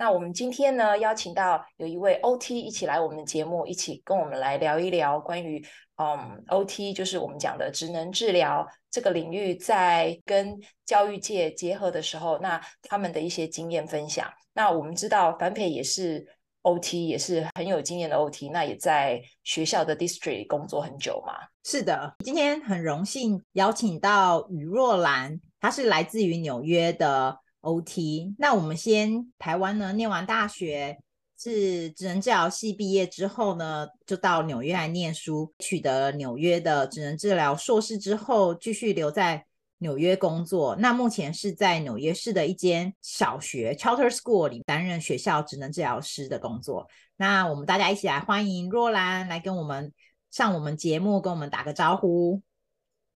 [0.00, 5.62] 那我们今天呢，邀请到有一位 OT 一起来我们的节目，一起跟我们来聊一聊关于
[5.96, 14.26] 嗯 OT，就是我们讲的职能治疗这个领域，在跟教育界结合的时候，那他们的一些经验分享。
[14.54, 16.26] 那我们知道樊培也是
[16.62, 21.34] OT，也是很有经验的 OT，那也在学校的 district 工作很久嘛。
[21.62, 27.39] 是的，今天很荣幸邀请到于若兰，她是来自于纽约的。
[27.62, 30.98] OT，那我们先台湾呢，念完大学
[31.38, 39.44] 是职能治疗系毕业之后呢，就到纽约来念书，取得纽约的职能治疗硕士之后，继续留在
[39.78, 40.76] 纽约工作。
[40.76, 46.86] 那目前是在纽约市的一间小学 Charter School 里担任学校职能治疗师的工作。
[47.16, 49.92] 那我们大家一起来欢迎若兰来跟我们
[50.30, 52.42] 上我们节目，跟我们打个招呼。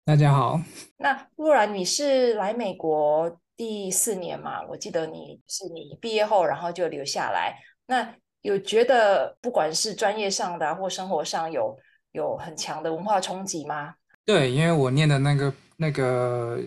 [0.06, 0.60] 大家好。
[0.98, 7.56] 那若兰，你是来美国第四年嘛，我记得你是你毕业后，然后就留下来。
[7.86, 11.78] 那有觉得不管是专业上的或生活上有
[12.14, 13.96] 有很强的文化冲击吗？
[14.26, 16.60] 对，因为我念的那个那个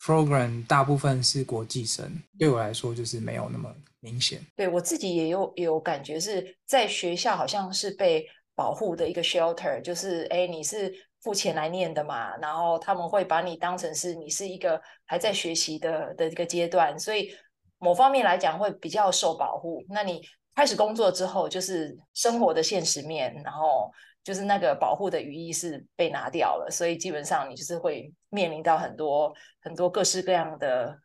[0.00, 4.40] program 大部分是国际生，对我来说就是没有那么明显。
[4.54, 10.94] 对，我自己也有也有感觉是在学校好像是被保护的一个 shelter，就是哎你是。
[11.24, 17.34] 付钱来念的嘛，然后他们会把你当成是你是一个还在学习的的一个阶段，所以
[17.78, 19.82] 某方面来讲会比较受保护。
[19.88, 20.20] 那你
[20.54, 23.90] 开始工作之后，就是生活的现实面，然后
[24.22, 31.00] 就是那个保护的羽翼是被拿掉了，所以基本上你就是会面临到很多很多各式各样的。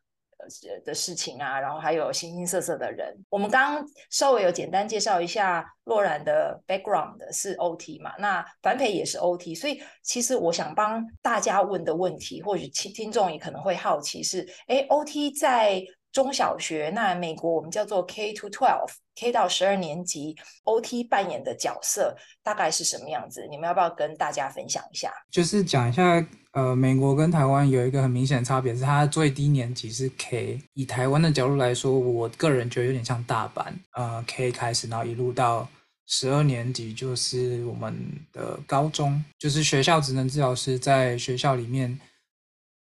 [0.86, 3.16] 的事情啊，然后还有形形色色的人。
[3.30, 23.46] 我们刚刚稍微有简单介绍一下洛然的 background 是 OT 嘛，那樊培也是 OT，所以其实我想帮大家问的问题，或许听听众也可能会好奇是：哎，OT 在中小学，那美国我们叫做 K to twelve，K 到十二年级，OT 扮演的角色大概是什么样子？
[23.48, 25.14] 你们要不要跟大家分享一下？
[25.30, 26.26] 就是讲一下。
[26.54, 30.60] 呃，美国跟台湾有一个很明显的差别，是它最低年级是 K。
[30.74, 35.70] 以台湾的角度来说，我个人觉得有点像大班，呃，K 开始，然后一路到
[36.08, 37.96] 十二年级就是我们
[38.34, 42.00] 的高中，就是学校职能治疗师在学校里面，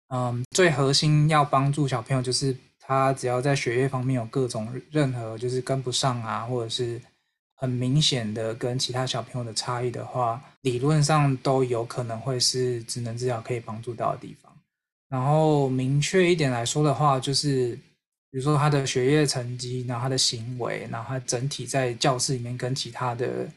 [0.08, 7.00] 嗯、最核心要帮助小朋友，就是他只要在学业方面有各种任何就是跟不上啊，或者是。
[7.56, 14.52] 很明显的跟其他小朋友的差异的话，理论上都有可能会是职能治疗可以帮助到的地方。
[15.08, 17.74] 然后明确一点来说的话，就是
[18.30, 23.48] 比如说他的学业成绩，然后他的行为，然后他整体在教室里面跟其他的。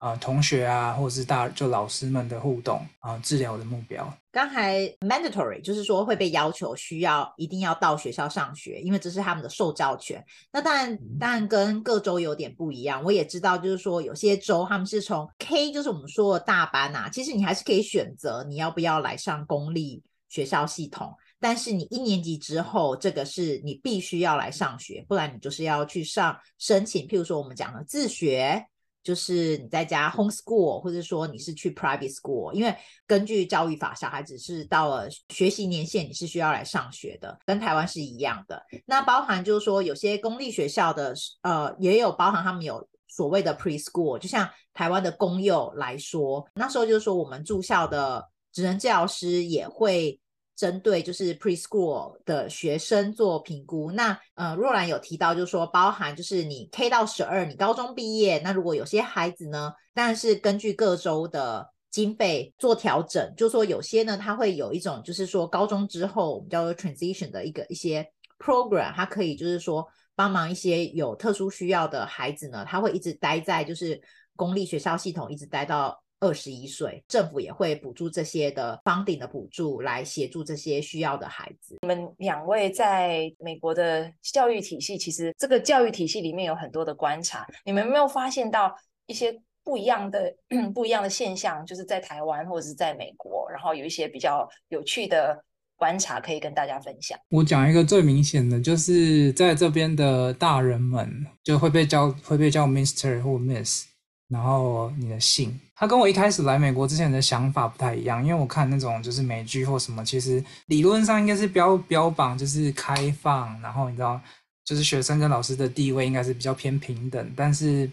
[0.00, 4.12] 啊、呃，同学啊，或者是大就老师们的互动啊、呃，治疗的目标。
[4.32, 10.24] 刚才 mandatory 就是说会被要求需要一定要到学校上学，因为这是他们的受教权。
[10.50, 13.04] 那当然，当然跟各州有点不一样。
[13.04, 21.14] 我也知道，就是说有些州他们是从 K，就是我们说的大班啊，其实你还是可以选择你要不要来上公立学校系统。
[21.38, 27.06] 但是你一年级之后，这个是你必须要来上学，不然你就是要去上申请。
[27.06, 28.64] 譬如说我们讲的自学。
[29.02, 32.74] 就是你在家 homeschool，或者说你是去 private school，因为
[33.06, 38.62] 根据教育法，小孩子是到了学习年限，你是需要来上学的，跟台湾是一样的。
[38.86, 50.20] 那包含就是说，有些公立学校的，呃，也有包含他们有所谓的 preschool，就像台湾的公幼来说，那时候就是说，我们住校的职能治疗师也会。
[50.60, 68.06] 针对就是 preschool 的学生做评估，那呃若兰有提到，就是说包含就是你 K 到十二，你高中毕业，那如果有些孩子呢，但是根据各州的经费做调整，就说有些呢，他会有一种就是说高中之后我们叫做 transition 的一个一些
[68.38, 73.98] program，它可以就是说帮忙一些有特殊需要的孩子呢，他会一直待在就是
[74.36, 76.02] 公立学校系统，一直待到。
[76.20, 81.78] 二十一岁，政府也会补助这些的 funding 的补助，来协助这些需要的孩子。
[81.82, 88.74] 你们两位在美国的教育体系，其实这个教育体系里面有很多的观察，你们有没有发现到
[89.06, 89.34] 一些
[89.64, 90.34] 不一样的、
[90.74, 91.64] 不一样的现象？
[91.64, 95.42] 就是在台湾或者是在美国，然后有一些比较有趣的
[95.76, 97.18] 观察可以跟大家分享？
[97.30, 103.86] 我讲一个最明显的，就是在这边的大人们就会被叫会被叫 Mister 或 Miss，
[104.28, 114.20] 然后你的姓，他跟我一开始来美国之前的想法不太一样，因为我看那种就是美剧或什么，其实理论上应该是标标榜就是开放，然后你知道，
[114.62, 117.90] 就是学生跟老师的地位应该是比较偏平等，但是。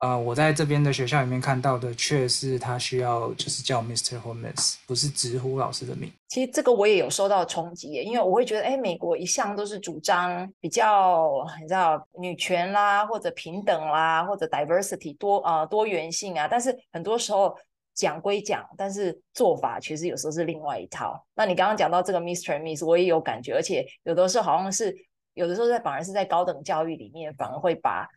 [0.00, 4.18] 呃，我在这边的学校里面看到的，却是他需要就是叫 Mr.
[4.18, 6.10] 或 Miss，不是直呼老师的名。
[6.28, 16.48] 其实这个我也有受到冲击，因为我会觉得，哎，美国一向都是主张比较你知道女权啦，或者平等啦，或者 diversity 多呃多元性啊。
[16.50, 17.54] 但是很多时候
[17.94, 21.22] 讲归讲，但是做法其实有时候是另外一套。
[21.34, 22.58] 那你刚刚讲到这个 Mr.
[22.58, 24.96] Miss，我也有感觉，而且有的时候好像是
[25.34, 28.08] 有的时候在反而是在高等教育里面，反而会把。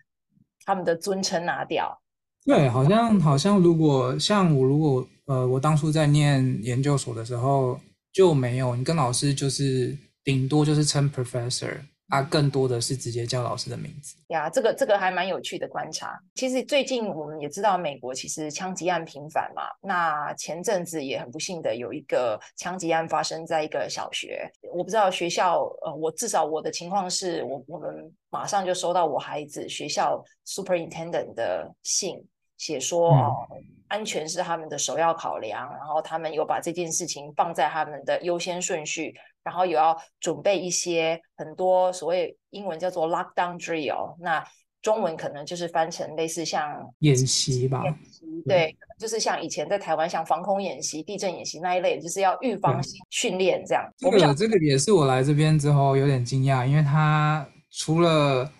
[0.65, 2.01] 他们的尊称拿掉，
[2.45, 7.79] 对，好像好像如果像我，如果呃，我当初在念研究所的时候
[8.11, 11.77] 就没有，你跟老师就是顶多就是称 professor。
[12.09, 16.15] 他更多的是直接叫老师的名字呀，这个这个还蛮有趣的观察。
[16.35, 19.63] 其实最近我们也知道，美国其实枪击案频繁嘛。
[19.81, 32.21] 那前阵子也很不幸的有一个枪击案发生在一个小学，我不知道学校，呃，我至少我的情况是我我们马上就收到我孩子学校 superintendent 的信，
[32.57, 33.47] 写说哦。
[33.51, 44.43] 嗯安全是他们的首要考量，然后他们有把这件事情放在他们的优先顺序，然后有要准备一些很多所谓英文叫做 lockdown drill，那
[44.83, 46.61] 中文可能就是翻成类似像
[46.99, 53.83] 演习吧，演习，对，就是像以前在台湾像防空演习、地震演习那一类，就是要预防性训练这样。
[53.97, 58.51] 这个这个也是我来这边之后有点惊讶，因为他除了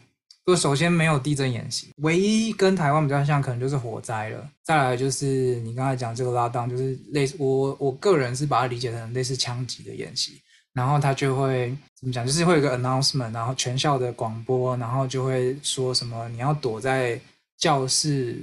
[0.46, 4.50] 就首先没有地震演习，唯一跟台湾比较像，可能就是火灾了。
[4.64, 10.42] 再来就是你刚才讲这个 lockdown，就是类似我我个人是把它理解成类似枪击的演习。
[10.74, 17.20] 然后他就会怎么讲，就是会有个 announcement，然后全校的广播，然后就会说什么你要躲在
[17.58, 18.38] 教室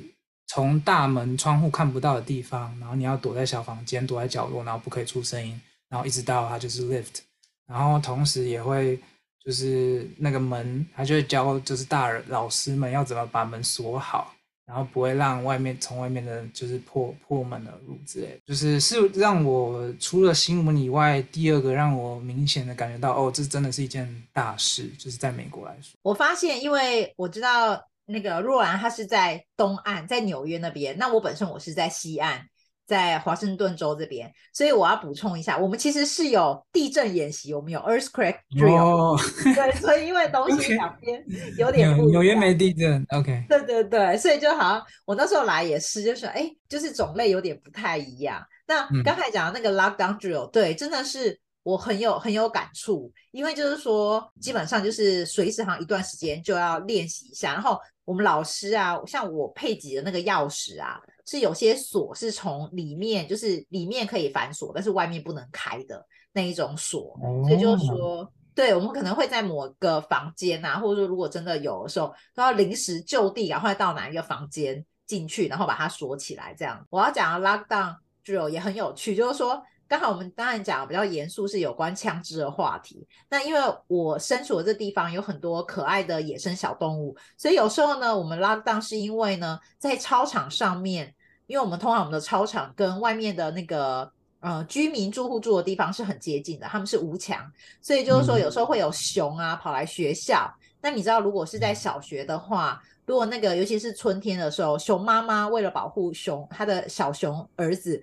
[0.46, 7.20] 从大门窗户看不到的地方，然后你要躲在小房间，躲在角落，然后不可以出声音，然后一直到它就是 lift，
[7.66, 9.00] 然后同时也会。
[9.42, 14.34] 就是那个门，他就会教，就是大人老师们要怎么把门锁好，
[14.70, 18.40] 然后不会让外面从外面的，就是破破门而入之类。
[18.46, 24.86] 就是是让我除了新闻以外，第二个让我明显的感觉到，哦，这真的是一件大事。
[24.96, 32.46] 就是在美国来说，我发现，因为我知道那个若兰她是在东岸，在纽约那边，那我本身我是在西岸。
[32.90, 39.20] 在华盛顿州这边，所以我要补充一下，我们其实是有地震演习，我们有 earthquake drill，、oh.
[39.54, 41.24] 对，所以因为东西 两边
[41.56, 48.44] 有点不一样，纽约没地震，OK，对对对，所以就好像我那时候来也是，就是哎，就是种类有点不太一样。
[48.66, 61.00] 那刚才讲的那个 lockdown drill，对，真的是我很有很有感触，因为就是说基本上就是随时好像一段时间就要练习一下，然后我们老师啊，像我配给的那个钥匙啊。
[61.30, 67.16] 是有些锁是从里面，就是里面可以反锁，但是外面不能开的那一种锁。
[67.22, 76.52] 哦、所以就是说，对，我们可能会在某个房间啊，或者说如果真的有的时候，都要临时就地赶快到哪一个房间进去，然后把它锁起来。
[76.58, 77.94] 这样，我要讲的 lockdown
[78.24, 83.06] drill 也很有趣，就是说，刚好我们当然讲比较严肃是有关枪支的话题。
[83.28, 91.14] 那因为我身处的这地方有很多可爱的野生小动物，所以有时候呢，我们 lockdown 是因为呢，在操场上面。
[91.50, 97.44] 因为我们通常我们的操场跟外面的那个呃居民住户住的地方是很接近的，他们是无墙，
[97.82, 100.48] 所以就是说有时候会有熊啊跑来学校。
[100.60, 108.00] 嗯、那你知道如果是在小学的话，如果那个尤其是春天的时候，熊妈妈为了保护熊他的小熊儿子，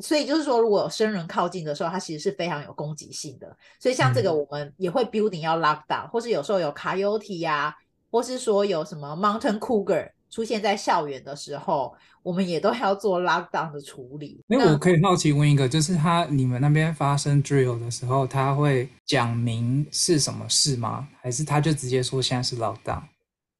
[0.00, 3.56] 所以就是说如果有生人靠近的时候，它其实是非常有攻击性的。
[3.78, 7.74] 所以像这个我们也会 building 要 lock down，或是有时候有 coyote 呀、啊，
[8.10, 10.10] 或是说有什么 mountain cougar。
[10.30, 14.44] 出现在校园的时候，我们也都要做 lockdown 的处理。
[14.46, 21.08] 那我可以好奇问一个，就是他你们那边发生 drill 的时候，他会讲明是什么事吗？
[21.22, 23.02] 还是他就直接说现在是 lockdown？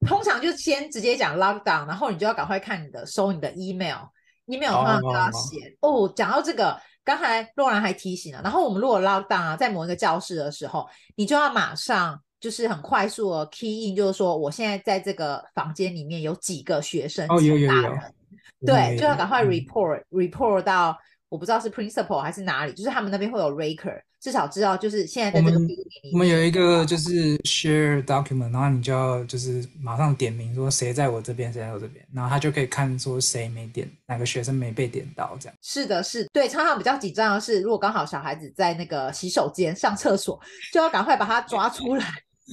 [0.06, 5.76] 通常就先直接讲 lockdown，然后你就要赶快看你的收你的 email，email 通常都要写。
[5.80, 6.36] 哦，讲、oh, oh, oh, oh.
[6.36, 12.20] 到这个，刚才洛兰还提醒了，然后我们如果 lockdown 啊，在某一个教室的时候，你就要马上。
[12.40, 17.98] 就是很快速的 key in，就是说我现在在这个房间里面有几个学生，哦，有有有，
[18.66, 35.56] 对，就要赶快 report、嗯、report 到我不知道是 principal 还是哪里，就是他们那边会有 raker，至少知道就是现在在这个里面我，我们有一个就是 share document，然后你就要就是马上点名说谁在我这边，谁在我这边，然后他就可以看说谁没点，哪个学生没被点到这样。
[35.60, 40.40] 是的，是，对，常常比较紧张的是，如果刚好小孩子在那个洗手间上厕所，
[40.72, 42.06] 就要赶快把他抓出来，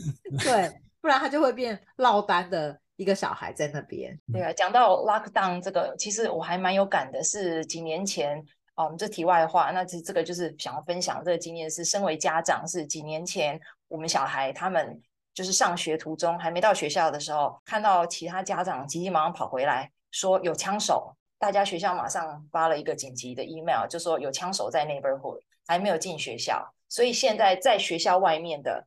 [0.44, 0.72] 对，
[1.02, 4.20] 不然他就会变落单的一个小孩在那边。
[4.32, 8.44] 对啊，讲到 lockdown 这个，其实我还蛮有感的，是几年前。
[8.78, 15.02] 哦，我们这题外话，那这这个就是想要分享这个经验，是身为家长，是几年前我们小孩他们
[15.34, 28.86] 就是上学途中还没到学校的时候，看到其他家长急急忙忙跑回来，说有枪手，大家学校马上发了一个紧急的 email，就说有枪手在 neighborhood，还没有进学校，所以现在在学校外面的。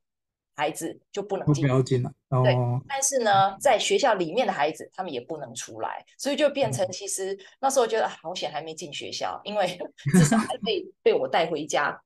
[0.58, 2.10] 孩子就不能进，不要进了。
[2.30, 2.52] 哦、对，
[2.88, 9.78] 但是呢，在学校里面的孩子，他们也不能出来，所以就变成其实、嗯、那时候觉得好险还没进学校，因为
[10.18, 11.96] 至少还被被我带回家，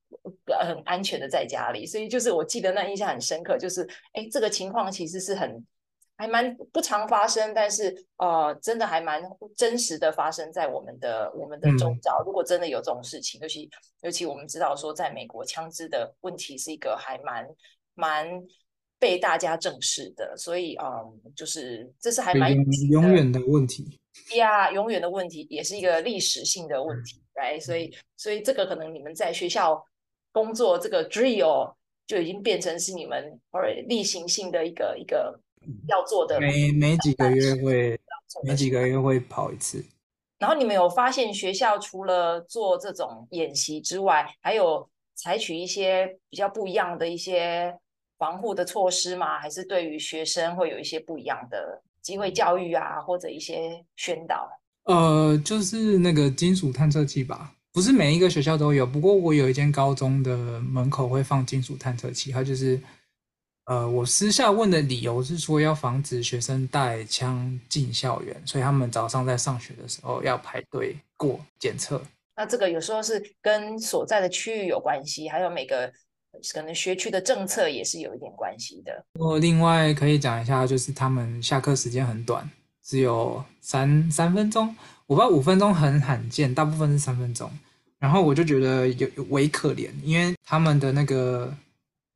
[0.60, 1.86] 很安全的在家里。
[1.86, 5.66] 所以就是我记得那印象很深刻，就是哎，这个情况其实是很
[6.18, 9.22] 还蛮不常发生，但是呃，真的还蛮
[9.56, 12.22] 真实的发生在我们的我们的周遭。
[12.22, 13.70] 嗯、如果真的有这种事情，尤其
[14.02, 17.48] 尤其我们知道说，在美国枪支的问题是一个还蛮。
[17.94, 18.42] 蛮
[18.98, 22.54] 被大家正视的，所以嗯，就是这是还蛮
[22.88, 23.98] 永远的问题
[24.36, 27.64] 呀，yeah, 永远的问题也是一个历史性的问题，来、嗯，right?
[27.64, 29.84] 所以所以这个可能你们在学校
[30.30, 31.74] 工作这个 drill
[32.06, 35.36] 就已经变成是你们或者例行性的一个一个
[35.88, 37.98] 要做的，每每几个月会
[38.44, 39.84] 每几个月会跑一次。
[40.38, 47.76] 然后你们有发现学校除了做这种演习之外，还有采取一些比较不一样的一些。
[48.22, 49.36] 防护的措施吗？
[49.40, 54.48] 还是对于学生会有一些不一样的机会教育啊，或者一些宣导？
[54.84, 58.86] 呃，就是那个金属探测器吧，不是每一个学校都有。
[58.86, 62.80] 不过我有一间高中的门口会放金属探测器，它就是
[63.64, 72.00] 呃，我私下问的理由是说要防止学生带枪进校园，所以他们早上在上学的时候要排队过检测。
[72.36, 75.92] 那这个有时候是跟所在的区域有关系，还有每个。
[76.52, 79.04] 可能学区的政策也是有一点关系的。
[79.18, 82.48] 我另外可以讲一下，就是他们下课时间很短，
[82.82, 84.74] 只有三三分钟。
[85.06, 87.50] 我不知道五分钟很罕见，大部分是三分钟。
[87.98, 91.54] 然后我就觉得有有微可怜，因为他们的那个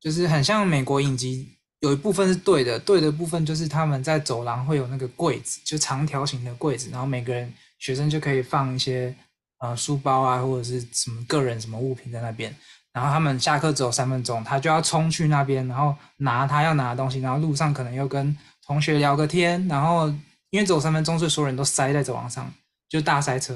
[0.01, 1.47] 就是很像美国影集，
[1.79, 9.15] 有一部分是对的，对的部分就是他们在走廊会有那个柜子，就长条形的柜子，然后每个人学生就可以放一些
[9.59, 12.53] 呃书包啊或者是什么个人什么物品在那边。
[12.97, 18.35] 然后他们下课只有三分钟，他就要冲去那边，然后拿他要拿的东西，然后路上可能又跟
[18.65, 20.09] 同学聊个天，然后
[20.49, 22.51] 因为只有三分钟，所以所有人都塞在走廊上，
[22.89, 23.55] 就大塞车。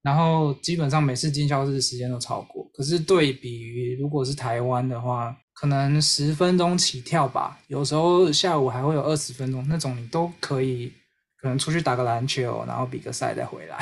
[0.00, 2.66] 然后基本上每次进教室的时间都超过。
[2.72, 10.90] 可是对比于如果是台湾的话，可能十分钟起跳吧，有时候下午还会有二十分钟那种，你都可以
[11.36, 13.76] 可能出去打个篮球，然后比个赛再回来。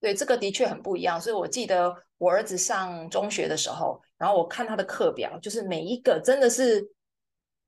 [0.00, 1.20] 对，这个的确很不一样。
[1.20, 4.02] 所以我记得我儿子上中学的时候。
[4.24, 6.82] 然后我看他的课表，就是每一个真的是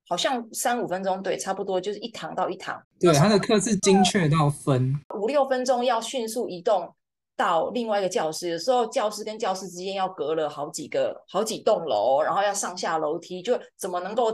[0.07, 2.81] 好像三五分钟，对，差不多就是一堂到一堂。
[2.99, 6.91] 对，他的课是精确到分，五六分钟要迅速移动
[7.35, 14.33] 到另外一个教室，有时候教室跟教室之间要隔了好几个、好几栋楼，然后要上下楼梯，就怎么能够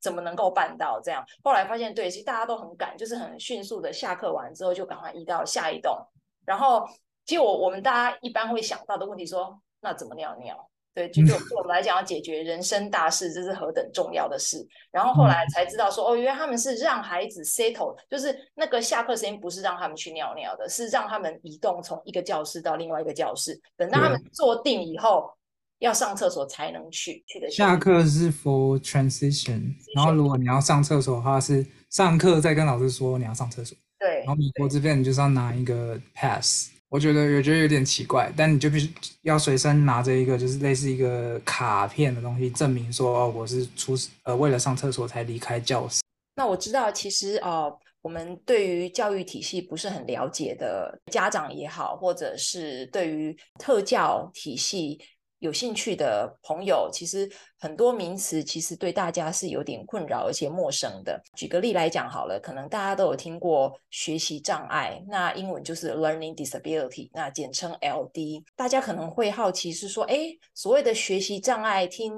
[0.00, 1.24] 怎么能够办到这样？
[1.44, 5.96] 后来发现，对，其实大家都很赶，就是很迅速的下课完之后就赶快移到下一栋。
[6.44, 6.84] 然后，
[7.24, 10.68] 其实我我们大家一般会想到的问题说，那怎么尿尿？
[10.94, 14.66] 对，就对我们来讲，要解决人生大事，这是何等重要的事。
[14.90, 23.60] 然后后来才知道说，哦，原来他们是让孩子 settle，就是那个下课时间不是让他们去尿尿的，是让他们移动从一个教室到另外一个教室。
[23.76, 25.30] 等到他们坐定以后，
[25.78, 27.22] 要上厕所才能去。
[27.28, 33.78] 去的下课是 for transition，然后如果你要上厕所的话，是上课再跟老师说你要上厕所。
[34.00, 36.70] 对，然后美国这边你就是要拿一个 pass。
[36.90, 38.90] 我觉得我觉得有点奇怪，但你就必须
[39.22, 46.00] 要随身拿着一个就是类似一个卡片的东西，证明说哦，我是出呃为了上厕所才离开教室。
[46.34, 54.98] 那我知道，其实呃，我们对于教育体系不是很了解的家长也好，或者是对于特教体系。
[55.38, 61.20] 有兴趣的朋友，其实很多名词其实对大家是有点困扰而且陌生的。
[61.36, 68.42] 举个例来讲好了，可能大家都有听过学习障碍，那英文就是 learning disability，那简称 LD。
[68.56, 70.18] 大家可能会好奇是说，哎，
[70.54, 72.12] 所谓的学习障碍，听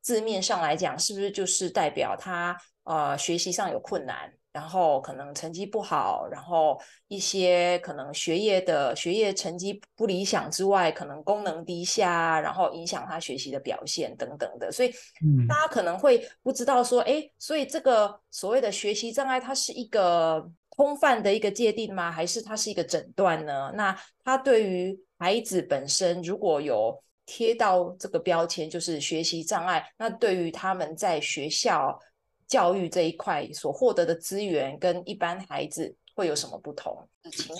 [0.00, 6.76] 字面上来讲，是不是就是代表他呃学习上有困难，然后可能成绩不好，然后
[7.06, 14.72] 一些可能学业的学业成绩不理想之外，可能功能低下，然后影响他学习的表现等等的。
[14.72, 14.90] 所以，
[15.48, 22.10] 大家可能会不知道说，哎，所以这个所谓的学习障碍，它是一个通泛的一个界定吗？
[22.10, 23.72] 还是它是一个诊断呢？
[23.76, 31.96] 那它对于孩子本身如果有贴到这个标签，就是学习障碍，那对于他们在学校。
[32.50, 36.92] 教育这一块所获得的资源跟一般孩子会有什么不同？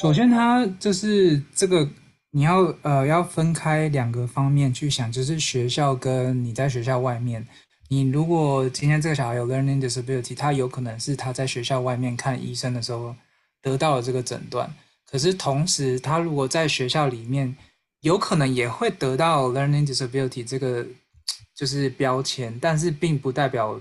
[0.01, 1.89] 首先，他就是这个
[2.33, 7.47] 你要呃要分开两个方面去想，就是学校跟你在学校外面。
[7.89, 13.15] 你如果今天这个小孩有 learning disability，他有可能是他在学校外面看医生的时候
[13.63, 14.69] 得到了这个诊断，
[15.09, 17.57] 可是同时他如果在学校里面，
[18.01, 20.85] 有可能也会得到 learning disability 这个
[21.55, 23.81] 就是标签，但是并不代表。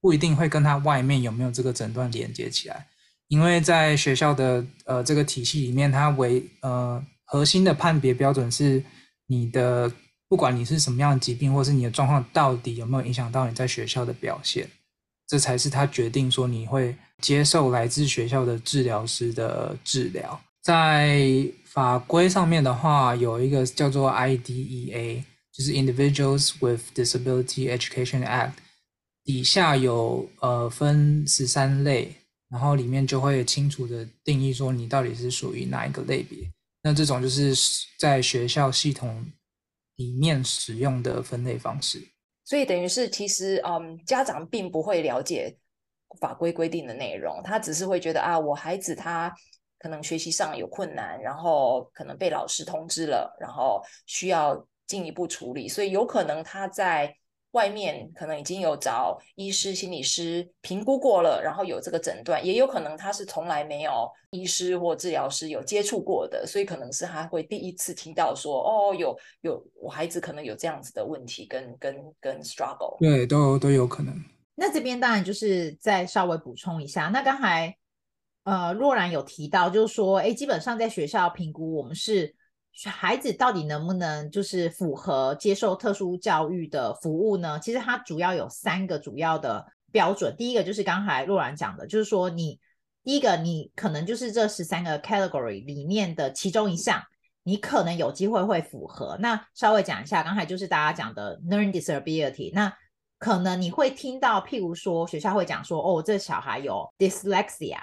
[0.00, 2.86] 不一定会跟他外面有没有这个诊断连接起来，
[3.28, 8.82] 因为在学校的呃这个体系里面，它为呃核心的判别标准是
[9.26, 9.92] 你的，
[10.28, 14.68] 不管你是什么样的疾病，或是你的状况到底有没有影响到你在学校的表现，
[15.28, 20.40] 这才是他决定说你会接受来自学校的治疗师的治疗。
[20.62, 28.52] 在法规上面的话，有一个叫做 IDEA，就是 Individuals with Disability Education Act。
[29.22, 32.12] 底下有呃分十三类，
[32.48, 36.38] 然后里面就会清楚的定义说你到底是属于哪一个类别。
[36.82, 37.54] 那这种就是
[37.98, 39.24] 在学校系统
[39.96, 42.02] 里面使用的分类方式。
[42.44, 45.54] 所以等于是其实嗯，家长并不会了解
[46.18, 49.32] 法规规定的内容，他只是会觉得啊，我孩子他
[49.78, 57.14] 可能学习上有困难，然后可能被老师通知了，然后需要进一步处理，所以有可能他在。
[57.52, 74.14] 外面可能已经有找医师、心理师评估过了，然后有这个诊断，也有可能他是从来没有医师或治疗师有接触过的，所以可能是他会第一次听到说，哦，有有我孩子可能有这样子的问题跟跟跟 struggle，对，都都有可能。
[74.54, 77.76] 那这边当然就是再稍微补充一下，那刚才
[78.44, 82.34] 呃若然有提到，就是说，哎，基本上在学校评估我们是。
[82.88, 87.58] 孩子到底能不能就是符合接受特殊教育的服务呢？
[87.60, 90.34] 其实它主要有三个主要的标准。
[90.36, 92.58] 第一个就是刚才洛然讲的，就是说你
[93.02, 97.02] 第一个你可能就是这十三个 category 里面的其中一项，
[97.42, 99.16] 你可能有机会会符合。
[99.20, 102.72] 那稍微讲一下，刚才就是大家讲的 learn disability，那
[103.18, 107.78] 可能你会听到，譬如说学校会讲说，哦，这小孩有 dyslexia。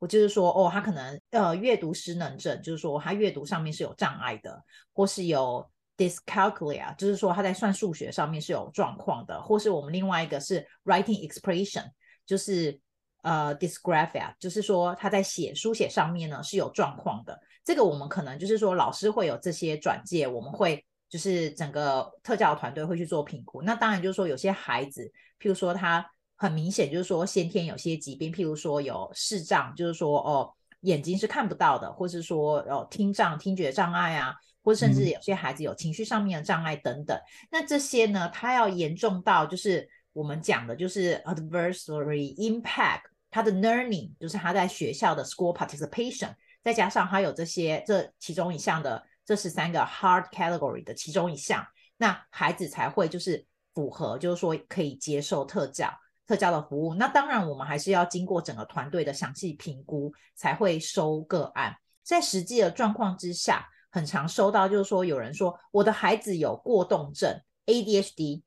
[0.00, 11.84] 我就是说，哦，他可能呃阅读失能症，就是说他阅读上面是有障碍的，或是有 dyscalculia，就是说他在算数学上面是有状况的，或是我们另外一个是 writing expression，
[12.24, 12.80] 就是
[13.20, 17.38] 呃 dysgraphia，就是说他在写书写上面呢是有状况的。
[17.62, 23.60] 这个我们可能就是说老师会有这些转介，我们会就是整个特教团队会去做评估。
[23.60, 26.10] 那当然就是说有些孩子，譬如说他。
[26.40, 30.50] 很明显就是说先天有些疾病，譬如说有视障，就是说哦
[30.80, 37.14] 眼睛是看不到的，或是说哦听障、听觉障碍啊，或甚至有些孩子有情绪上面的障碍等等。
[37.14, 37.22] 嗯、
[37.52, 51.62] 那这些呢，他要严重到就是我们讲的就是 adversary impact 他的 learning，就是他在学校的 school participation，再加上他有这些这其中一项的这十三个 hard category 的其中一项，
[51.98, 55.92] 那孩子才会就是符合，就是说可以接受特教。
[56.30, 61.74] 特教的服务，那当然我们还是要经过整个团队的详细评估才会收个案。
[62.04, 68.42] 在实际的状况之下，很常收到就是说有人说我的孩子有过动症 ADHD，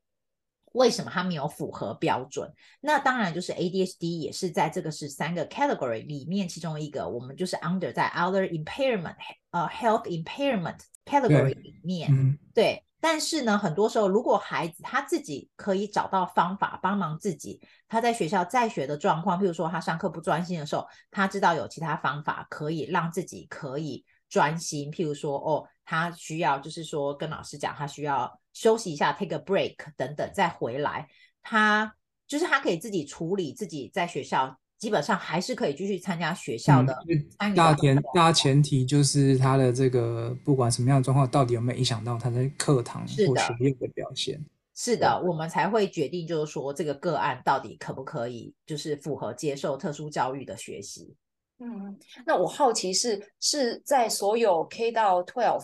[0.72, 2.50] 为什么他没有符合标准？
[2.80, 9.17] 那当然就是 ADHD 也是在这个是三个 category 里面其中一个，我们就是 under 在 other impairment
[9.52, 12.15] 呃 health impairment category 里面，对。
[12.15, 31.06] 嗯对但是呢，很多时候，如果孩子他自己可以找到方法帮忙自己，他在学校在学的状况，譬如说他上课不专心的时候，他知道有其他方法可以让自己可以专心，譬如说，哦，他需要就是说跟老师讲，他需要休息一下，take a break 等等，再回来，
[31.42, 31.94] 他
[32.26, 34.58] 就是他可以自己处理自己在学校。
[34.84, 36.93] 基本上还是可以继续参加学校的、
[37.39, 44.43] 嗯、大前大前提就是他的这个不管什么样的状况，到底有没有影响到他在课堂或学业的表现？
[44.76, 51.15] 是的，我们才会决定，就是说这个个案到底可不可以，就是符合接受特殊教育的学习。
[51.60, 55.63] 嗯，那我好奇是是在所有 K 到 Twelve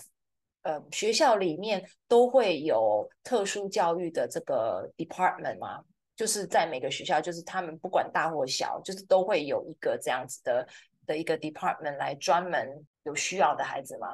[0.62, 5.82] 呃学校里面都会有特殊教育的这个 department 吗？
[6.20, 10.68] 就是在每个学校，就是他们不管大或小，就是都会有一个这样子的
[11.08, 14.08] 的一个 department 来专门有需要的孩子吗？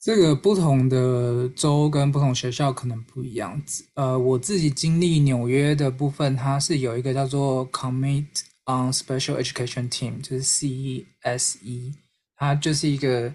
[0.00, 3.62] 这个不同的州跟不同学校可能不一样。
[3.96, 8.24] 呃，我自己经历纽约的部分，它是有一个叫做 Commit
[8.64, 11.92] on Special Education Team，就是 CESE，
[12.34, 13.30] 它就是一个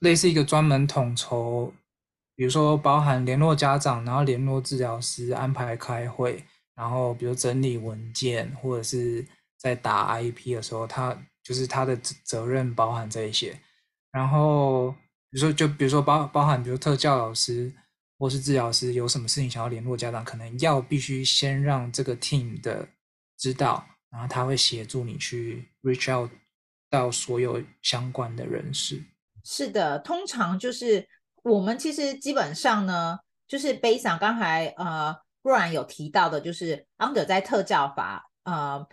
[0.00, 1.74] 类似一个专门统筹，
[2.34, 6.42] 比如说包含联络家长，然后联络治疗师，安排开会，
[6.74, 9.26] 然后比如整理文件，或者是
[9.58, 13.58] 在打 IEP 的时候，他就是他的责任包含这一些，
[14.10, 14.94] 然后。
[15.34, 17.72] 比如说，就比如说包包含，比如特教老师
[18.18, 22.86] 或是治疗师，有什么事情想要联络家长，可能要必须先让这个 team 的
[23.38, 26.30] 知道，然后他会协助你去 reach out
[26.90, 29.02] 到所有相关的人士。
[29.42, 31.08] 是的，通常就是
[31.44, 38.86] 我们其实基本上呢，就是 based on 刚才呃若然有提到的，就是 under 在特教法呃。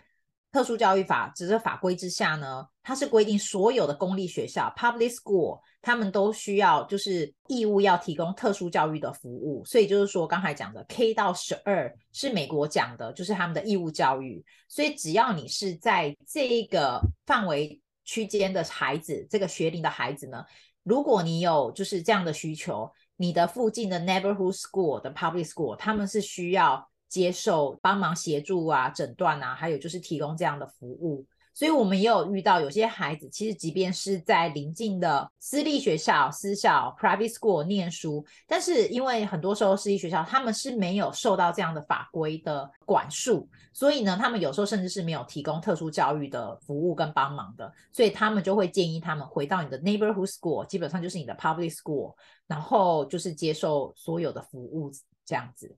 [0.52, 9.64] 特殊教育法只是法规之下呢，它是规定所有的公立学校 （public school） 他们都需要就是义务要提供特殊教育的服务。
[9.64, 14.44] 所以就是说，刚才讲的 K 到十二是美国讲的，就是他们的义务教育。
[14.68, 20.44] 所以只要你是在这个范围区间的孩子，这个学龄的孩子呢，
[20.82, 26.88] 如果你有就是这样的需求，你的附近的 neighborhood school 的 public school 他们是需要。
[27.10, 31.26] 接受帮忙协助啊，诊断啊，还有就是提供这样的服务。
[31.60, 52.14] 所以，我们也有遇到有些孩子，其实即便是在邻近的私立学校、私校 （private school） 念书，但是因为很多时候私立学校他们是没有受到这样的法规的管束，所以呢，他们有时候甚至是没有提供特殊教育的服务跟帮忙的，所以他们就会建议他们回到你的 neighborhood school，基本上就是你的 public school，
[52.46, 54.90] 然后就是接受所有的服务
[55.26, 55.76] 这样子。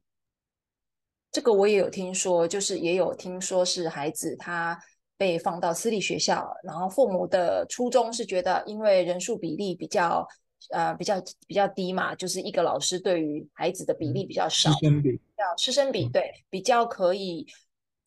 [1.33, 4.79] 这个我也有听说，就是也有听说是孩子他
[5.23, 10.27] 被放到私立学校，然后父母的初衷是觉得，因为人数比例比较
[10.71, 17.47] 呃比较比较低嘛，就是一个老师对于孩子的比例比较少，师生比，叫师生比，对，比较可以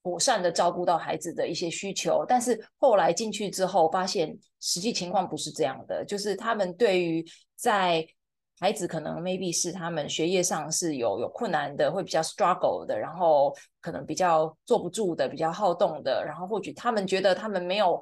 [0.03, 2.25] 妥善的照顾到孩子的一些需求。
[2.27, 7.25] 但是后来进去之后，发现实际情况不是这样的，就是他们对于
[7.55, 8.05] 在
[8.59, 18.01] 孩子可能 maybe 是他们学业上是有有困难的，会比较 struggle 的，然后可能比较坐不住的，比较好动的，然后或许他们觉得他们没有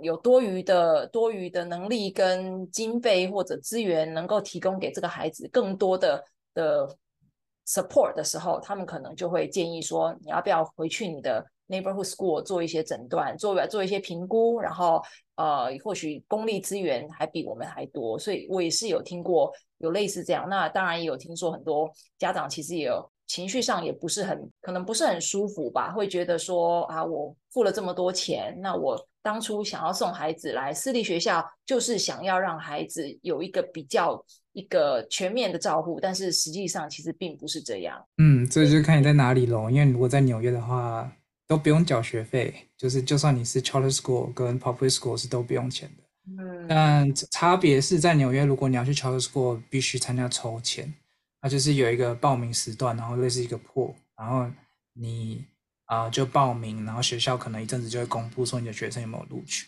[0.00, 6.88] 有多余的多余的能力跟经费或者资源能够提供给这个孩子更多的的
[7.66, 15.02] support 的时候，他们可能就会建议说，你要不要回去你的 neighborhood school 做一些诊断，做做一些评估，然后
[15.36, 19.50] 呃，或许公立资源还比我们还多，所以我也是有听过。
[19.78, 38.00] 有类似这样，那当然也有听说很多家长其实也有情绪上也不是很可能不是很舒服吧，会觉得说啊，我付了这么多钱，那我当初想要送孩子来私立学校，就是想要让孩子有一个比较一个全面的照顾，但是实际上其实并不是这样。
[38.18, 41.10] 嗯，这就是看你在哪里喽，因为如果在纽约的话
[41.52, 46.02] 都不用缴学费，就是就算你是 charter school 跟 public school 是都不用钱的。
[46.42, 50.90] 嗯，但差别是在纽约，如果你要去 charter school，必须参加抽签，
[51.42, 54.50] 那就是有一个报名时段，然后类似一个 pool，然后
[54.94, 55.44] 你
[55.84, 59.66] 啊、呃、就报名，然后学校可能一阵子就会公布说你的学生有没有录取。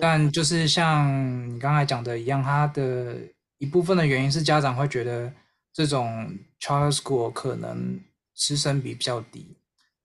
[0.00, 3.16] 但就是像你刚才讲的一样，它的
[3.58, 5.32] 一部分的原因是家长会觉得
[5.72, 7.98] 这种 charter school 可能
[8.36, 9.56] 师生比比较低，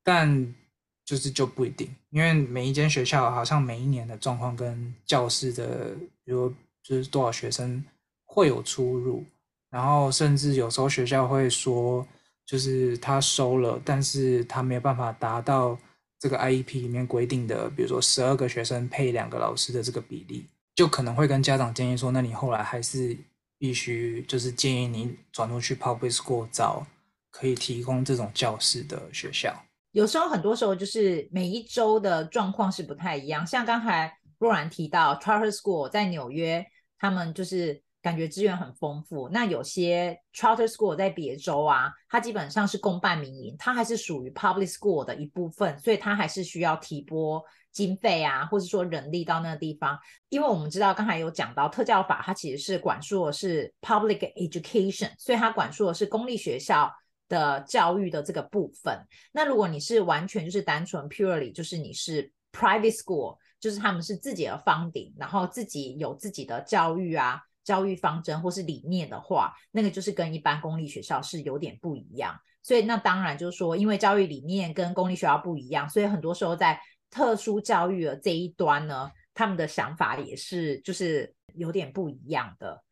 [0.04, 0.56] 但。
[1.06, 7.84] 就是就不一定，因为每一间学校好像每一年的状况跟教室的，比如就是多少学生
[8.26, 9.24] 会有出入，
[9.70, 12.08] 然后甚至有时候学校会说，
[12.46, 15.78] 就是他收了，但是他没有办法达到
[16.20, 23.18] 这个 IEP 里面规定的，比如说十二个学生配两个老师的这个比例，就可能会跟家长建议说，那你后来还是
[23.58, 26.88] 必须就是建议你转出去 public school 找
[27.30, 29.54] 可以提供这种教室的学校。
[29.94, 33.46] 有时候，很多时候就是每一周的状况是不太一样。
[33.46, 36.66] 像刚才若然提到 charter school 在纽约，
[36.98, 39.30] 他们就是感觉资源很丰富。
[39.30, 49.96] 那有些 charter school 在别州啊，它基本上是公办民营，它还是属于 public school 的一部分，所以它还是需要提拨经费啊，或者说人力到那个地方。
[50.30, 56.92] 因为我们知道刚才有讲到特教法，它其实是管束的是 public education，所以它管束的是公立学校。
[57.34, 58.96] 的教育的这个部分，
[59.32, 72.40] 那如果你是完全就是单纯 purely 就是你是 private school，就是他们是自己的 funding，然后自己有自己的教育啊、教育方针或是理念的话，那个就是跟一般公立学校是有点不一样。
[72.62, 82.84] 所以那当然就是说，因为教育理念跟公立学校不一样，所以很多时候在特殊教育的这一端呢，他们的想法也是就是有点不一样的。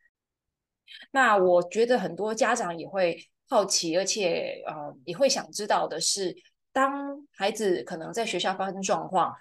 [1.11, 3.17] 那我觉得很多家长也会
[3.51, 6.33] 好奇，而且呃也会想知道的是，
[6.71, 9.35] 当孩子可能在学校发生状况，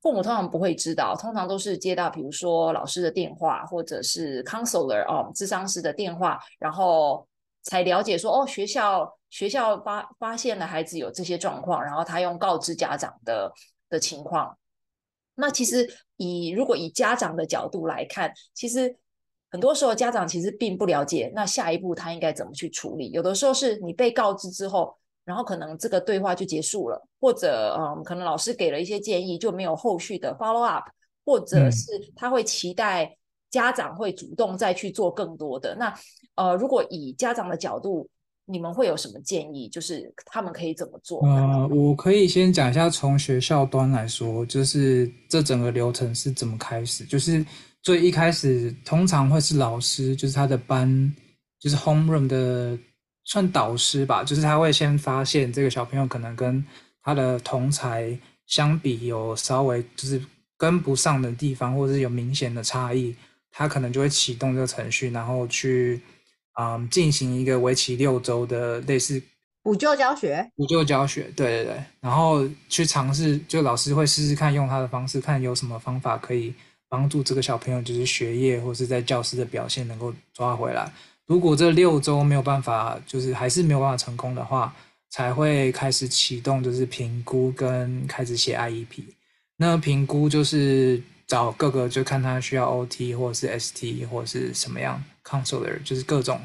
[0.00, 7.24] 父母通常不会知道，通常都是接到比如说老师的电话，或者是 counselor 哦，智商师的电话，然后
[7.62, 13.52] 才了解说哦，学校学校发发现了孩子有这些状况，然后他用告知家长的
[13.88, 14.58] 的情况。
[15.36, 18.96] 那其实以如果以家长的角度来看，其实。
[19.52, 23.10] 很多时候，家长其实并不了解，那下一步他应该怎么去处理。
[23.10, 30.88] 有的时候是你被告知之后，然后可能这个对话就结束了，或者嗯，可能老师给了一些建议，就没有后续的 follow up，
[31.26, 31.84] 或者是
[32.16, 33.14] 他会期待
[33.50, 35.76] 家长会主动再去做更多的。
[35.76, 35.94] 那
[36.36, 38.08] 呃，如果以家长的角度，
[38.46, 39.68] 你们会有什么建议？
[39.68, 41.20] 就是他们可以怎么做？
[41.26, 47.44] 呃，我可以先讲一下从学校端来说，就是这整个流程是怎么开始，就是。
[47.82, 51.12] 所以一开始通常会是老师，就是他的班，
[51.58, 52.78] 就是 homeroom 的
[53.24, 56.64] 算导师吧，就是他会先发现这个小朋友可能跟
[57.02, 58.16] 他的同才
[58.46, 60.22] 相比有稍微就是
[60.56, 63.14] 跟不上的地方，或者是有明显的差异，
[63.50, 66.00] 他可能就会启动这个程序，然后去
[66.60, 69.20] 嗯进行一个为期六周的类似
[69.60, 70.48] 补救教学。
[70.54, 76.54] 补救教学，对对对，然后去尝试，就老师会试试看用他的方式，看有什么方法可以。
[76.92, 80.92] 帮助这个小朋友就是学业或是在教室的表现能够抓回来。
[81.24, 84.74] 如果这六周没有办法，就是还是没有办法成功的话，
[85.08, 89.04] 才会开始启动就是评估跟开始写 IEP。
[89.56, 96.38] 那评估就是找各个就看他需要 OT 或者是 ST 或者是什么样 counselor，就是各种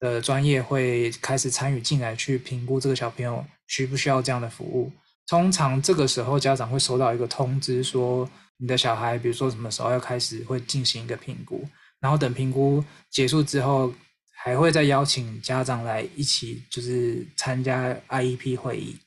[0.00, 4.92] 的专业会开始参与进来去评估这个小朋友需不需要这样的服务。
[5.26, 8.28] 通常这个时候家长会收到一个通知说。
[8.58, 11.66] 你的小孩，比如说什么时候要开始会进行一个评估，
[12.00, 13.92] 然后等评估结束之后，
[14.36, 18.98] 还会再邀请家长来一起就是参加 IEP 会议，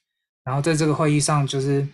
[0.43, 1.87] 然后在这个会议上就是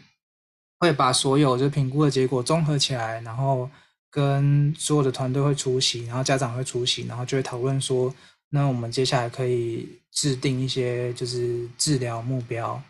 [0.79, 3.69] 会把所有就评估的结果综合起来，然后
[4.09, 8.13] 跟所有的团队会出席，然后家长会出席，然后就会讨论说，
[8.49, 12.81] 那我们接下来可以制定一些就是治疗目标，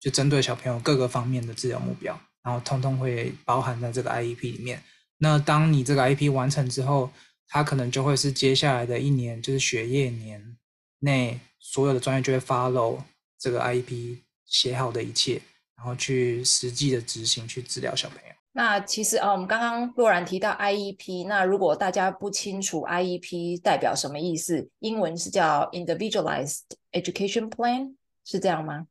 [0.00, 2.18] 就针对小朋友各个方面的治疗目标。
[2.46, 4.80] 然后通通会包含在这个 IEP 里面。
[5.18, 7.10] 那当你这个 IEP 完成之后，
[7.48, 10.56] 它可能就会是接下来的一年，就是学业年
[11.00, 13.00] 内所有的专业就会 follow
[13.36, 15.42] 这个 IEP 写好的一切，
[15.76, 18.34] 然后去实际的执行去治疗小朋友。
[18.52, 26.60] 那其实啊，我们刚刚若然提到 IEP，那如果大家不清楚 IEP 代表什么意思，英文是叫 Individualized
[26.92, 28.86] Education Plan，是这样吗？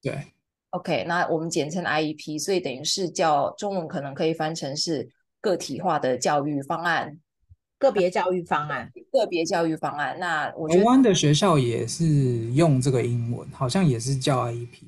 [0.00, 0.32] 对。
[0.76, 5.08] OK，那我们简称 IEP，所以等于是叫中文可能可以翻成是
[5.40, 7.18] 个体化的教育方案、
[7.78, 10.18] 个别教育方案、 个别教育方案。
[10.18, 12.04] 那我觉得台湾的学校也是
[12.52, 14.82] 用这个英文，好像也是叫 IEP。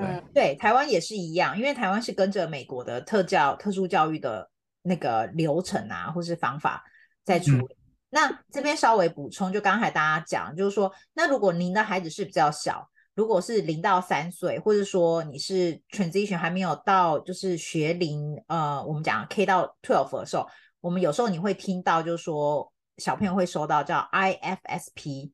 [0.00, 4.48] 嗯，对，台湾也是一样，因为台湾是跟着美国的特教、特殊教育的
[4.82, 6.84] 那个流程啊，或是方法
[7.24, 7.58] 在处理。
[7.58, 7.76] 嗯、
[8.10, 12.88] 那这边稍微补充，就刚才大家讲，就是说，那如果您的孩子是比较小。
[13.14, 20.46] 如果是零到三岁，或者说你是 transition 还没有到，就是学龄，呃，我们讲 K 到 twelve 的时候，
[20.80, 25.30] 我们有时候你会听到，就是说小朋友会收到叫 IFSP，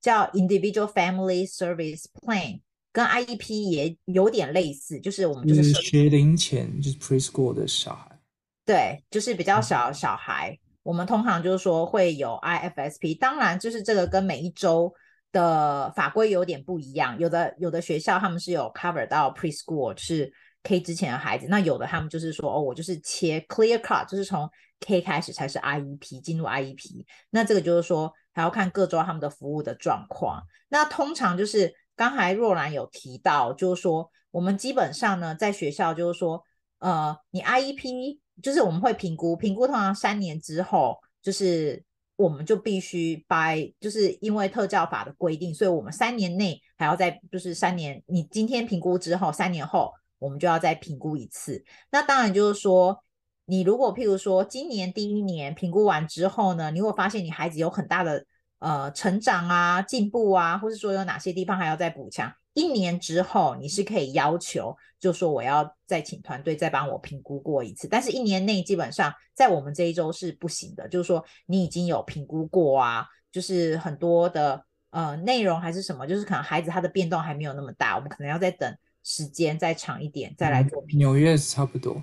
[0.00, 8.18] 叫 Individual Family Service Plan，跟 IEP 也有点类似，就是我们就是学龄前就是 preschool 的小孩，
[8.66, 14.92] 对，就是比较小的小孩，嗯、我们通常就是说会有 IFSP，当然就是这个跟每一周。
[15.32, 20.30] 的法规有点不一样，有的有的学校他们是有 cover 到 preschool 是
[20.62, 24.48] K 之前的孩子，那有的他们就是说哦，我就是切 clear cut，就是从
[24.80, 30.42] K 开始才是 IEP 进入 IEP，那这个就是说还要看各州他们的服务的状况。
[30.68, 36.44] 那通常就是刚才若兰有提到，就是说我们基本上呢在学校就是说，
[36.78, 41.82] 呃，你 IEP 就是我们会评估，评估通常三年之后就是。
[42.16, 51.64] 我们就必须 by，就是因为特教法的规定，所以我们三年内还要再，就是三年，你今天评估之后，三年后我们就要再评估一次。
[51.90, 53.02] 那当然就是说，
[53.46, 58.24] 你如果譬如说今年第一年评估完之后呢，你会发现你孩子有很大的
[58.58, 62.32] 呃成长啊、进步啊，或是说有哪些地方还要再补强。
[62.54, 67.88] 一年之后，你是可以要求，就说我要再请团队再帮我评估过一次。
[67.88, 70.88] 但是，一年内基本上在我们这一周是不行的。
[70.88, 80.84] 就是说，你已经有评估过啊，就是很多的呃内容还是什么，就是可能孩子他的变动还没有那么大，我们可能要再等时间再长一点再来做。
[80.96, 82.02] 纽约是差不多。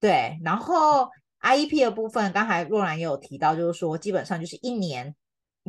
[0.00, 1.08] 对，然后
[1.40, 5.14] IEP 的部分，刚才若兰也有提到，就是说基本上就是一年，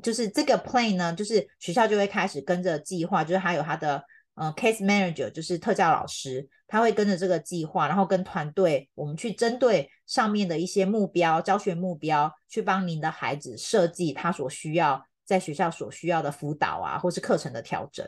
[0.01, 4.03] 就是这个 plan 呢，就是学校就会开始跟着计划，就是他有他的。
[4.39, 18.07] 呃，case manager 就是特教老师，他会跟着这个计划，然后跟团队，我们去针对上面的一些目标、教学目标，去帮您的孩子设计他所需要在学校所需要的辅导啊，或是课程的调整。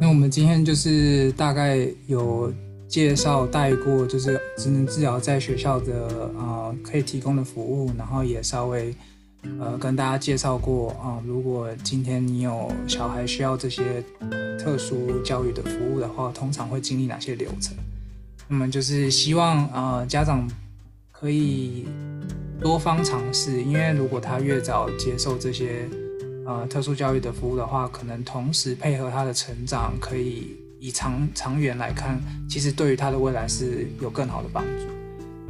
[0.00, 2.52] 那我们今天就是大概有。
[2.96, 8.94] 介绍带过就是职能治疗在学校的啊、可以提供的服务，然后也稍微
[9.60, 14.02] 呃跟大家介绍过啊、如果今天你有小孩需要这些
[14.58, 17.76] 特殊教育的服务的话，通常会经历哪些流程？
[18.48, 20.50] 那么就是希望啊、家长
[21.12, 21.86] 可以
[22.62, 25.86] 多方尝试，因为如果他越早接受这些
[26.46, 30.56] 呃特殊教育的服务的话，可能同时配合他的成长可以。
[30.86, 32.16] 以长长远来看，
[32.48, 34.86] 其实对于他的未来是有更好的帮助。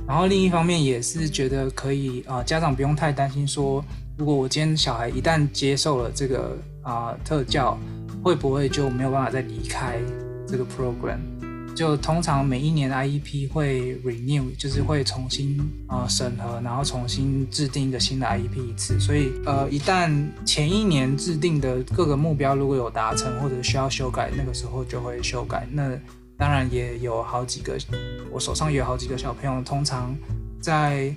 [0.08, 3.84] 然后另一方面也是觉得可以啊、家长不用太担心说，
[4.16, 7.78] 如果我今天小孩一旦接受了这个啊、特教，
[8.22, 9.98] 会不会就没有办法再离开
[10.48, 11.18] 这个 program？
[11.76, 18.98] 就通常每一年的 IEP 会 renew，就是会重新呃审核，然后重新制定一个新的 IEP 一次。
[18.98, 20.10] 所以呃，一旦
[20.46, 25.68] 前一年制定的各个目标如果有达成或者需要修改，那个时候就会修改。
[25.70, 25.90] 那
[26.38, 27.78] 当然也有好几个，
[28.32, 30.16] 我手上也有好几个小朋友，通常
[30.60, 31.14] 在。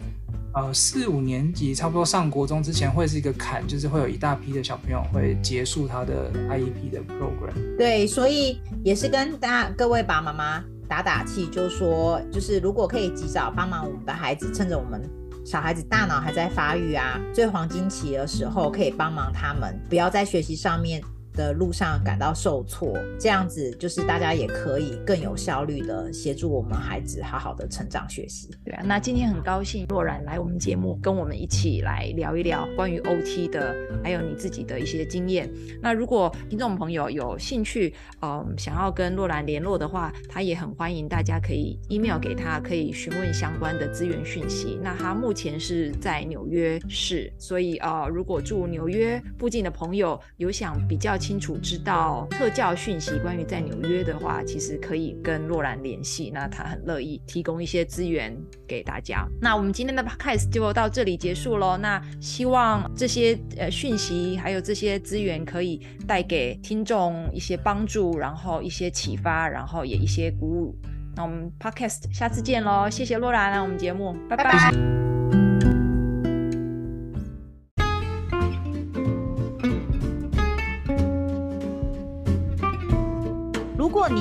[0.54, 7.78] 呃，四五年级差不多上国中之前会是一个坎，就是会有一大批的小朋友会结束他的 IEP 的 program。
[7.78, 15.02] 对，所以也是跟大各位爸爸妈妈打打气，就说，就是如果可以及早帮忙我们的孩子，趁着我们
[15.46, 21.00] 小孩子大脑还在发育啊，最黄金期的时候，可以帮忙他们，不要在学习上面。
[21.34, 28.50] 的路上感到受挫，这样子就是大家也可以更有效率的协助我们孩子好好的成长学习。
[28.65, 35.50] 对啊，那今天很高兴若然来我们节目，跟我们一起来聊一聊关于 OT 的，还有你自己的一些经验。
[35.82, 44.80] 那如果听众朋友有兴趣，嗯，想要跟若然联络的话，他也很欢迎大家可以 email 给他，可以询问相关的资源讯息。
[44.82, 51.18] 那他目前是在纽约市，所以呃，如果住纽约附近的朋友有想比较。
[51.19, 58.36] 清楚知道特教讯息，关于在纽约的话，其实可以跟若兰联系，那他很乐意提供一些资源
[58.67, 59.27] 给大家。
[59.41, 61.77] 那我们今天的 podcast 就到这里结束喽。
[61.77, 70.75] 那希望这些呃讯息还有这些资源可以带给听众一些帮助，然后一些启发，然后也一些鼓舞。
[71.15, 75.38] 那我们 podcast 下次见喽，谢谢若兰来我们节目，拜拜。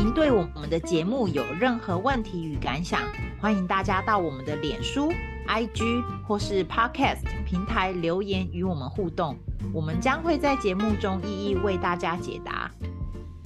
[0.00, 3.02] 您对我们的节目有任何问题与感想，
[3.40, 5.12] 欢迎大家到我们的脸书、
[5.48, 9.36] IG 或是 Podcast 平台留言与我们互动，
[9.74, 12.70] 我们将会在节目中一一为大家解答。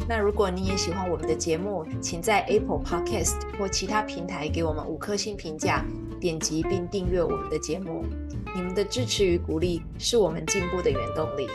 [0.06, 5.82] 那如果你也喜欢我们的节目，请在 Apple Podcast 或其他平台给我们五颗星评价，
[6.20, 8.04] 点击并订阅我们的节目。
[8.54, 11.48] 你们的支持与鼓励是我们进步的原动力。